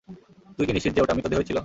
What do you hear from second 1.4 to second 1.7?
ছিল?